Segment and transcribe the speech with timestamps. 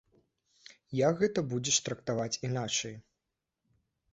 [0.99, 2.99] Як гэта будзеш трактаваць іначай?